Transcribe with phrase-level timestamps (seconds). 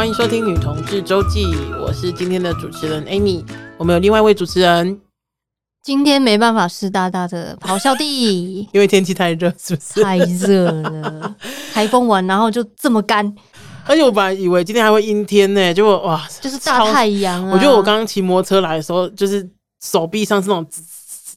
[0.00, 1.44] 欢迎收听《女同志周记》，
[1.78, 3.44] 我是今天的主持人 Amy。
[3.76, 4.98] 我们有另外一位主持人，
[5.82, 10.02] 今天没办法湿哒哒的咆哮帝， 因为天气太热，是不是？
[10.02, 11.36] 太热了，
[11.74, 13.30] 台风完然后就这么干，
[13.84, 17.52] 而且我本来以为今天还会阴天呢，结果哇，就是大太阳啊！
[17.52, 19.46] 我觉得我刚刚骑摩托车来的时候，就是
[19.84, 20.66] 手臂上是那种。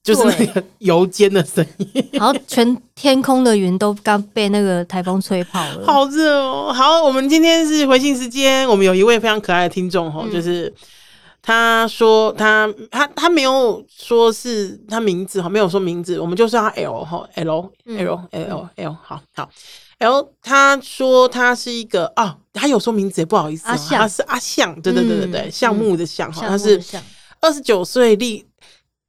[0.03, 6.73] 就是那个油煎的声音， 然后全天空的云都刚被那个台风吹跑了，好热哦！
[6.73, 10.71] 好，我们今天是回信时间，我们有一位非常可爱的听众哈，就是
[11.41, 19.49] 他说他他他没有说是他名字哈，没有说名字，我们就说他 L 哈 L L L L 好好。
[19.99, 26.83] L，他说他是一个啊，他有说名字也不好意思，他是阿象，对对对对对，项目的项哈，他是
[27.39, 28.45] 二十九岁立。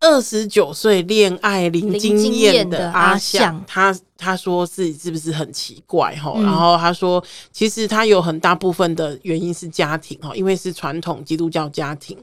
[0.05, 6.35] 二十九岁恋爱零经验的阿翔，他他说自己是不是很奇怪哈？
[6.43, 12.19] 然后他说，其实他有很大部分的原因是家庭哈，因为是传统基督教家庭，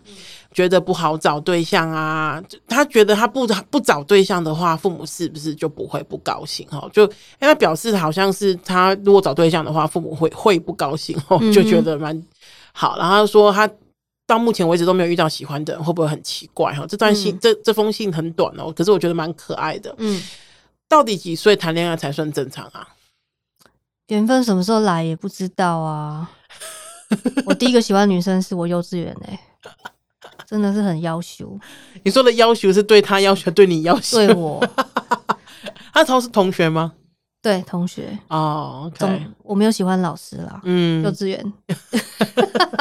[0.53, 2.39] 觉得不好找对象啊。
[2.67, 6.87] 他觉得他不不找对象的话，父母是不是就不会不高兴哈？
[6.93, 12.23] 就因为他表示好像是他如果找对象的话，父母会会不高兴哦，就觉得蛮
[12.73, 12.95] 好。
[12.99, 13.67] 然后他说他。
[14.31, 16.85] 到目前为止都没有遇到喜欢的人，会不会很奇怪哈？
[16.87, 19.93] 这段信、嗯、这这封信很短哦，可是我觉得蛮可爱的。
[19.97, 20.21] 嗯，
[20.87, 22.87] 到底几岁谈恋爱才算正常啊？
[24.07, 26.31] 缘分什么时候来也不知道啊。
[27.45, 29.69] 我第一个喜欢的女生是我幼稚园哎、欸，
[30.47, 31.59] 真的是很要求。
[32.03, 34.17] 你说的要求是对他要求，对你要求？
[34.17, 34.65] 对我。
[35.93, 36.93] 他同是同学吗？
[37.41, 41.53] 对，同学哦，OK，我没有喜欢老师啦，嗯，幼稚园。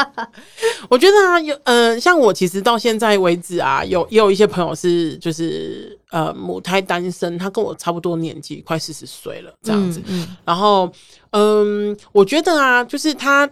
[0.90, 10.00] 我觉得啊，有呃，像我其实到现在为止啊，有也有一些朋友是就是呃母胎单身，他跟我差不多年纪，快四十岁了这样子。
[10.00, 10.92] 嗯嗯、然后
[11.30, 13.48] 嗯、呃，我觉得啊，就是他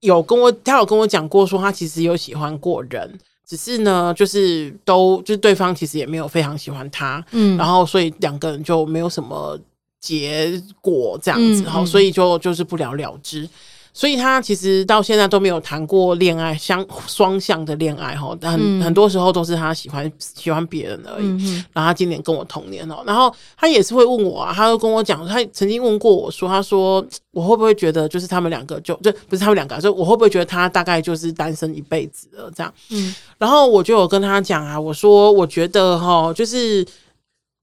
[0.00, 9.58] 有跟我，他有跟我讲过，说他其实有喜欢过人，只是呢，就是都就是对方其实也没有非常喜欢他，嗯，然后所以两个人就没有什么。
[10.00, 13.48] 结果这样子，好、嗯，所以就就是不了了之。
[13.92, 21.26] 所以他其实到现在都没有谈过恋爱，相双向的恋爱哈，很、嗯、很多时候都是他喜欢喜欢别人而已。
[21.26, 32.72] 嗯、然后他今年跟我同年哦，然后他也是会问我啊，他就跟我讲，他曾经问过我说，他说我会不会觉得就是他们两个就就不是他们两个，就我会不会觉得他大概就是单身一辈子了这样？
[32.90, 36.86] 嗯，然后我就有跟他讲啊，我说我觉得哈，就是。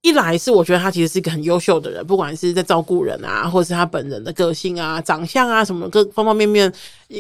[0.01, 6.71] 一来是我觉得他其实是一个很优秀的人，不管是在照顾人啊，或者是他本人的个性啊、长相啊什么各方方面面，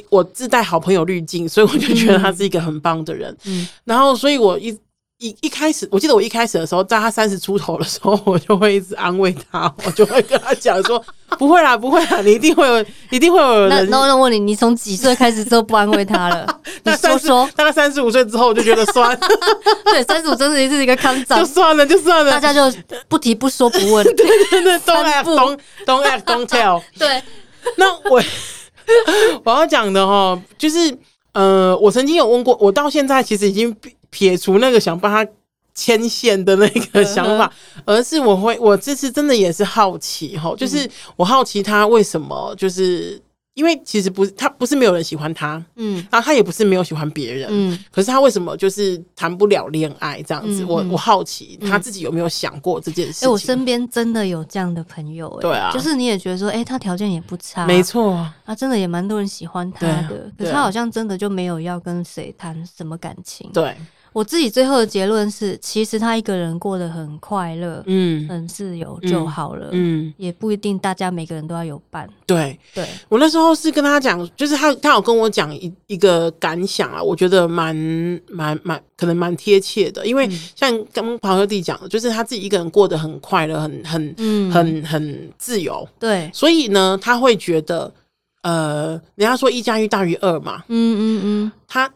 [0.09, 3.35] 我自带好朋友滤镜，所以我就觉得他是一个很棒的人。
[3.45, 4.77] 嗯，然后所以我一。
[5.19, 11.03] 一一开始，我记得我一开始的时候，在他三十出头的时候， 我就会一直安慰他，我就会跟他讲说
[11.39, 16.59] ：“不会啦，不会啦，你一定会有，一定会有人。”那那我问你，你从几岁开始都不安慰他了？
[16.85, 17.49] 你说说。
[17.55, 19.19] 大概三十五岁之后，我就觉得算了。
[19.85, 22.77] 对，三十五真的是一个康长，就算了，就算了，大家就
[23.07, 24.05] 不提不说不问。
[24.15, 26.83] 对对对，Don't don't don't ask, don't tell。
[26.99, 27.23] 对，
[27.77, 28.21] 那我
[29.43, 30.95] 我要讲的哈，就是
[31.33, 33.75] 呃，我曾经有问过，我到现在其实已经。
[34.17, 35.31] 撇除那个想帮他
[35.75, 37.53] 牵线的那个想法，
[37.85, 43.21] 而是我会，我这次真的也是好奇哈，就是我好奇他为什么，就是
[43.53, 50.65] 因为其实不是他不是没有人喜欢他，嗯，然后他也不是没有喜欢别人，嗯，可是他为什么就是谈不了恋爱这样子？
[50.65, 53.27] 我我好奇他自己有没有想过这件事情？
[53.27, 63.77] 哎，我身边真的有这样的朋友，对啊，就是你也觉得说，哎，他条件也不差，没错，他真的也蛮多人喜欢他的，可是他好像真的就没有要跟谁谈什么感情，对。
[64.17, 72.09] 我自己最后的结论是，其实他一个人过得很快乐，嗯，很自由就好了，嗯，也不一定大家每个人都要有伴。
[72.25, 72.83] 对，对。
[73.09, 77.75] 我那时候是跟他讲，就是他他有跟我讲一一个感想啊，我觉得蛮
[78.27, 84.51] 蛮蛮可能蛮贴切的，因为像刚刚咆哮帝讲的，就是他自己一个人过得很快乐，很很嗯。
[84.51, 87.93] 很很自由，对，所以呢，他会觉得，
[88.41, 91.87] 呃，人家说一加一大于二嘛，嗯嗯嗯，他。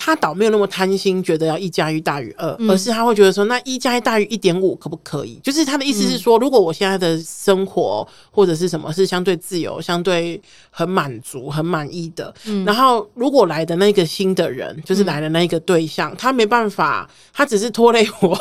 [0.00, 5.40] 他倒没有那么贪心，觉得要一加一大于二，而是他会觉得说，那一加一大于一点五可不可以？
[5.42, 10.40] 就是他的意思是说，如果我现在的生活或者是什么是相对自由、相对
[10.70, 12.32] 很满足、很满意的，
[12.64, 18.38] 然后如果来的那个新的人，就是来的那一个对象，他没办法，他只是拖累我。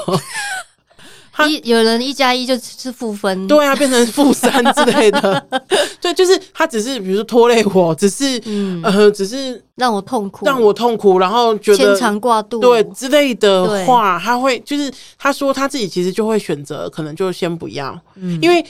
[1.45, 5.48] 一有人一加一就是负分，对啊，变成负三之类的，
[6.01, 18.62] 对，就是他只是比如说拖累我，只是、嗯、呃，只是让我痛苦，让我痛苦，然后觉得牵肠挂肚，对之类的话，他会就是他说他自己其实就会选择，可能就先不要，嗯、因为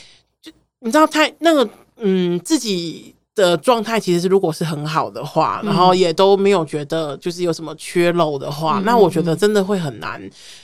[0.42, 3.14] 就你知道太那个嗯自己。
[3.38, 10.22] 的状态其实是如果是很好的话，然后也都没有觉得就是有什么缺漏的话，嗯、那我觉得真的会很难，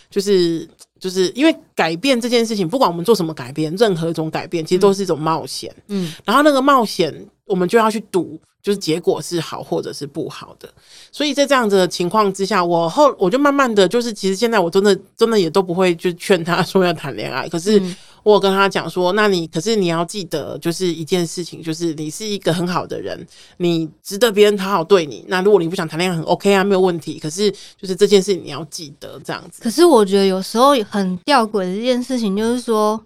[0.10, 0.68] 就是
[1.00, 5.74] 就是因为改变这件事情，不管我们做什么改变，任何一种改变，其实都是一种冒险。
[5.88, 7.14] 嗯，然后那个冒险，
[7.46, 8.38] 我们就要去赌。
[8.64, 10.70] 就是结果是好或者是不好的，
[11.12, 17.46] 所以在这样子的情况之下，我后我就慢慢的就是，其实现在我真的真的也都不会就劝他说要谈恋爱。
[17.50, 17.78] 可是
[18.24, 23.28] 我有跟他讲说，那你可是你要记得，就是一件事情，就是你是一个很好的人，
[23.58, 25.24] 你值得别人讨好对你。
[25.28, 27.20] 那如果你不想谈恋爱，很 OK 啊，没有问题。
[27.20, 29.62] 可是就是这件事情你要记得这样子。
[29.62, 33.00] 可是我觉得有时候很吊诡的一件事情，就是说。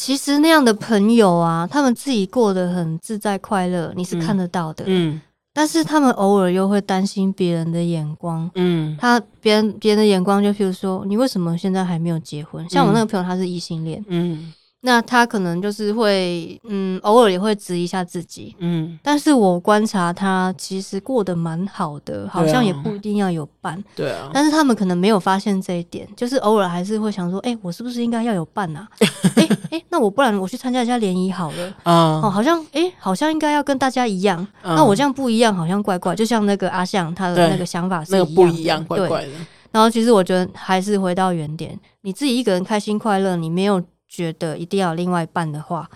[0.00, 4.84] 其实那样的朋友啊，他们自己过得很自在快乐，你是看得到的。
[4.86, 5.20] 嗯，嗯，
[5.58, 8.48] 但是他们偶尔又会担心别人的眼光。
[8.54, 12.64] 嗯，他别人别人的眼光，就譬如说，你为什么现在还没有结婚？
[12.70, 14.04] 像我那个朋友，他是异性恋。
[14.06, 14.52] 嗯。
[14.88, 28.88] 那他可能就是会，嗯，偶尔也会质疑一下自己，嗯，但是我观察他其实过得蛮好的，好像也不一定要有伴，对啊，但是他们可能没有发现这一点，就是偶尔还是会想说，哎、欸，我是不是应该要有伴啊？
[28.98, 39.32] 哎哎、欸欸，那我不然我去参加一下联谊好了，啊、哦，好像，哎、欸，好像应该要跟大家一样，嗯、那我这样不一样，好像怪怪，就像那个阿象他的那个想法那个不一样，怪怪的。
[39.70, 43.82] 然后其实我觉得还是回到原点，你自己一个人开心快乐，你没有。
[44.08, 45.88] 觉得一定要有另外一半的话，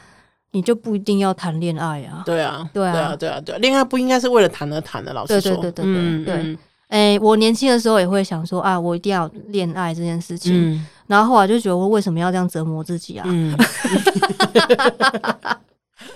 [0.50, 2.22] 你就不一定要谈恋爱啊。
[2.26, 5.12] 对啊，对啊，对啊，对啊，对啊，恋爱不应该是为了谈而谈的。
[5.12, 6.58] 老实说，对对对对对，嗯、对。
[6.88, 10.52] 哎、我年轻的时候也会想说啊，我一定要恋爱这件事情。
[10.74, 13.24] 嗯、然后后来就觉得，我为什么要这样折磨自己啊？
[13.26, 13.56] 嗯、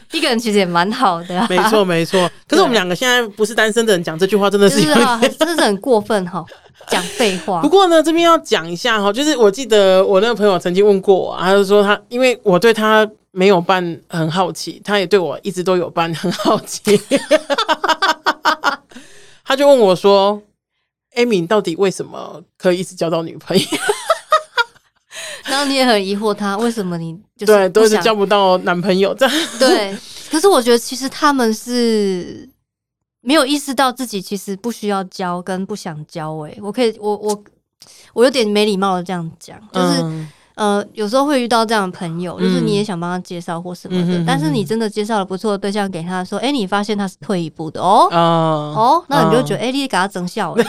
[0.13, 1.47] 一个人其实也蛮好的、啊。
[1.51, 2.31] 没错，没错。
[2.49, 6.45] 可是我们两个现在不是单身的人讲这句话，真的是，是啊，真的是很过分哈。
[6.89, 7.61] 讲废话。
[7.63, 16.81] 不过呢，这边要讲一下哈，就是我记得我那个朋友曾经问过我，他就说他因为我对他没有伴很好奇，他也对我一直都有伴很好奇，
[19.45, 20.41] 他就问我说
[21.15, 23.65] 艾米你到底为什么可以一直交到女朋友？”
[25.57, 29.35] 然后你也很疑惑，他为什么你就是对都是交不到男朋友这样？
[29.59, 29.97] 对，
[30.31, 32.49] 可是我觉得其实他们是。
[33.23, 37.43] 没有意识到自己其实不需要交跟不想交诶、欸，我可以我我
[38.13, 48.17] 我有点没礼貌的这样讲，就是、嗯、呃有时候会遇到这样的朋友，就是你也想帮他介绍或什么的，嗯、但是你真的介绍了不错的对象给他说，哎、欸，你发现他是退一步的哦、嗯、
[48.77, 50.65] 哦，那你就觉得哎、你给他整笑了，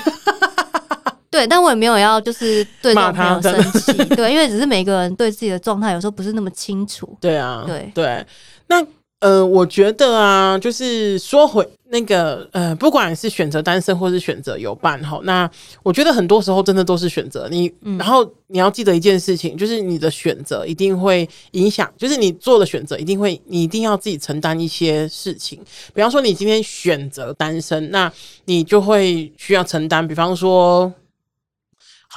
[1.29, 8.25] 对，但我也没有要就是对这种朋友生气，对，因为只是每个人对自己的状态有时候不是那么清楚， 对啊，对对，
[8.67, 8.85] 那。
[9.19, 15.49] 呃，我觉得啊，就是说回那个呃，不管是选择单身或是选择有伴哈，那
[15.81, 25.59] 我觉得很多时候真的都是选择你，嗯、然后你要记得一件事情，就是你的选择一定会影响，就是你做的选择一定会，你一定要自己承担一些事情。
[25.95, 28.13] 比方说，你今天选择单身，那
[28.45, 30.93] 你就会需要承担，比方说，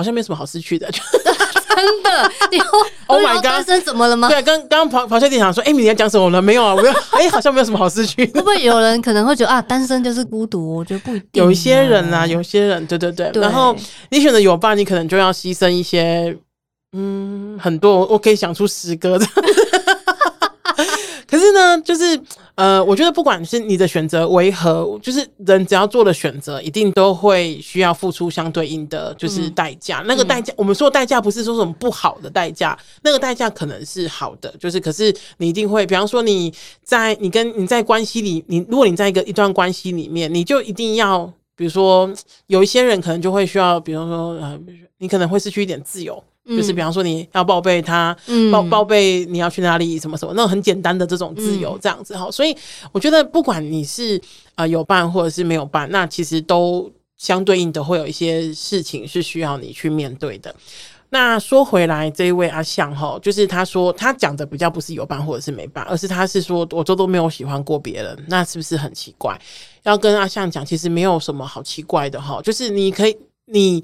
[0.00, 0.88] 好像没什么好失去的。
[1.80, 2.58] 真的，你
[3.06, 4.28] Oh my God，单身怎么了吗？
[4.28, 6.40] 对，刚刚咆咆哮帝想说，哎，你要讲什么呢？
[6.40, 8.26] 没有啊，我要，哎，好像没有什么好失去。
[8.26, 10.76] 会不会有人可能会觉得啊，单身就是孤独？
[10.76, 11.42] 我觉得不一定。
[11.42, 13.30] 有一些人啊，有些人，对对对。
[13.30, 13.74] 对然后
[14.10, 16.36] 你选择有伴，你可能就要牺牲一些，
[16.92, 18.04] 嗯，很多。
[18.06, 19.26] 我可以想出诗歌的。
[21.26, 22.20] 可是呢，就是
[22.60, 30.04] 呃，我觉得不管是你的选择为何，就是人只要做了选择，一定都会需要付出相对应的就是代价。
[30.06, 36.52] 那个代价，我们说代价不是说什么不好的代价，那个代价可能是好的，就是可是你一定会，比方说你
[36.84, 42.12] 在你跟你在关系里，你如果你在一个一段关系里面，你就一定要，比如说
[42.48, 44.60] 有一些人可能就会需要，比如说呃，
[44.98, 46.22] 你可能会失去一点自由。
[46.56, 52.24] 就是比方说你要报备他，嗯、报报备你要去哪里，什么什么，那种很简单的这种自由这样子哈。
[52.26, 52.56] 嗯、所以
[52.92, 54.16] 我觉得不管你是
[54.54, 60.54] 啊、呃、有伴或者是没有伴，那其实都相对应的会有一些事情是需要你去面对的。
[61.10, 69.40] 那说回来，这一位阿象哈，就是他说他讲的比较不是有伴或者是没伴，而是他是说我都都没有喜欢过别人，那是不是很奇怪？
[69.82, 73.16] 要跟阿象讲，其实没有什么好奇怪的哈，就是你可以
[73.46, 73.82] 你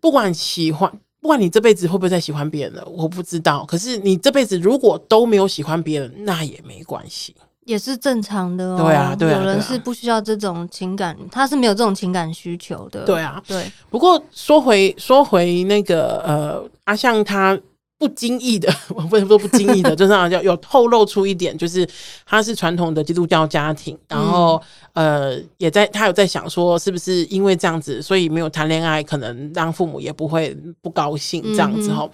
[0.00, 0.92] 不管喜欢。
[1.20, 3.64] 不管你这辈子会不会再喜欢别人了，我不知道。
[3.66, 7.34] 可是你这辈子如果都没有喜欢别人，那也没关系，
[7.64, 8.82] 也是正常的哦。
[8.84, 13.04] 对啊，对啊，有人是不需要这种情感，他是没有这种情感需求的。
[13.04, 13.70] 对啊，对。
[13.90, 17.58] 不过说回说回那个呃，阿向他。
[17.98, 21.86] 不经意的，我 不能说不经意的， 就是好像有透露出一点，就是
[22.24, 24.62] 他是传统的基督教家庭，然后
[24.92, 32.08] 呃，也在他有在想说，是不是因为这样子，所以没有谈恋爱，可能让父母也不会不高兴这样子哈。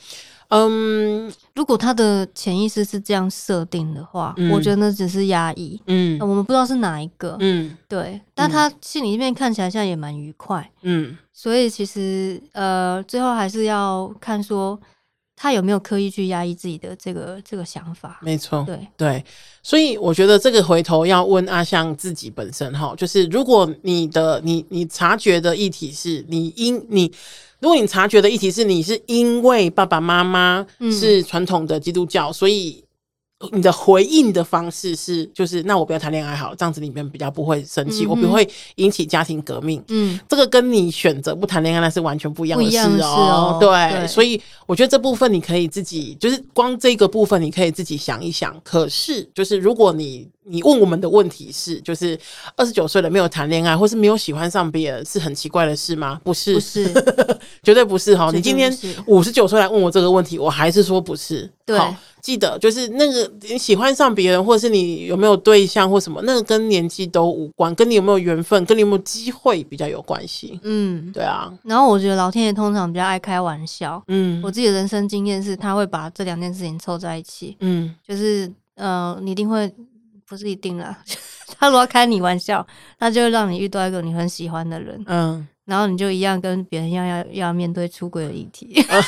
[0.49, 5.79] 嗯，如果他的潜意识是这样设定的话，嗯、我觉得那只是压抑。
[5.87, 7.37] 嗯，我们不知道是哪一个。
[7.41, 8.19] 嗯，对。
[8.35, 10.71] 但他心里面看起来现在也蛮愉快。
[10.83, 14.81] 嗯，所以其实呃，最后还是要看说。
[15.37, 18.21] 他有没有刻意去压抑自己的这个这个想法？
[18.23, 19.25] 没错，对对，
[19.63, 27.11] 所以我觉得这个回头要问阿香自己本身哈，就是如果你的你你察觉的议题是你因你，
[27.61, 32.84] 如果你察觉的议题是你是因为爸爸妈妈是传统的基督教，嗯、所以。
[33.53, 39.83] 你的回应的方式是，就是那我不要谈恋爱好了，这样子里面比较不会生气，嗯、我不会引起家庭革命。
[39.89, 43.59] 嗯，这个跟你选择不谈恋爱那是完全不一样的事哦。
[43.61, 48.55] 对，对所以我觉得这部分你可以自己，就是光这个部分你可以自己想一想。
[48.63, 52.19] 可是，就是如果你你问我们的问题是，就是
[52.57, 56.21] 二十九岁了没有谈恋爱，或是没有喜欢上别人，是很奇怪的事吗？
[56.23, 56.93] 不是，不是，
[57.63, 58.31] 绝对不是哈。
[58.33, 58.73] 你今天
[59.07, 61.51] 五十九岁来问我这个问题，我还是说不是。
[61.67, 61.79] 对。
[62.21, 70.59] 记得就是那个你喜欢上别人，或者是你有没有对象或什么，那个跟年纪都无关，跟你有没有缘分，跟你有没有机会比较有关系。
[70.63, 71.53] 嗯，对啊。
[71.65, 74.03] 然后我觉得老天爷通常比较爱开玩笑。
[74.09, 77.59] 嗯，我自己的人生经验是，他会把这两件事情凑在一起。
[77.61, 79.71] 嗯，就是呃，你一定会
[80.29, 80.97] 不是一定啦，
[81.59, 82.67] 他如果要开你玩笑，
[82.99, 85.03] 他就会让你遇到一个你很喜欢的人。
[85.07, 88.85] 嗯，然后你就一样跟别人一样要要面对出轨的议题。
[88.89, 89.03] 嗯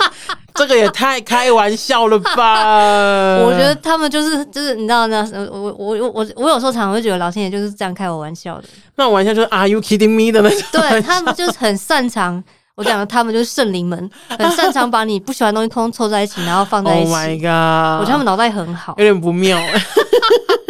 [0.54, 3.36] 这个也太开玩笑了吧！
[3.44, 8.64] 我觉得他们就是就是你知道那我我我我我有时候常常会觉得老天爷就是这样开我玩笑的。
[8.96, 10.68] 那玩笑就是 Are you kidding me 的那种。
[10.72, 12.42] 对，他们就是很擅长，
[12.74, 17.10] 我讲的他们就是圣灵们，很擅长把你不喜欢的东西通通凑在一起，然后放在一起。
[17.12, 18.00] Oh my god！
[18.00, 19.58] 我觉得他们脑袋很好，有点不妙。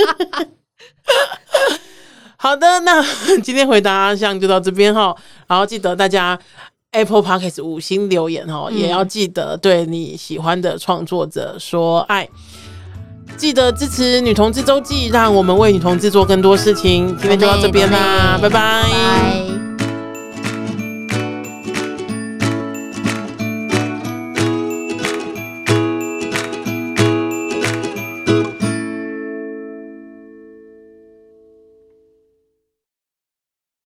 [2.36, 3.02] 好的，那
[3.40, 5.14] 今天回答像就到这边哈，
[5.46, 6.38] 然后记得大家。
[6.92, 12.28] Apple Podcast 五星留言哦，嗯、也要记得对你喜欢的创作者说爱，
[13.36, 17.16] 记得支持女同志周记，让我们为女同志做更多事情。
[17.16, 19.69] 今天就到这边啦，拜拜。